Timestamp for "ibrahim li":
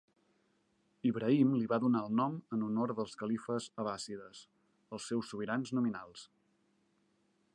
1.09-1.67